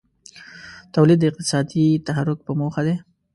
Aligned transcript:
تولید 0.95 1.17
د 1.21 1.25
اقتصادي 1.31 1.85
تحرک 2.07 2.39
په 2.47 2.51
موخه 2.59 2.81
دی. 2.87 2.95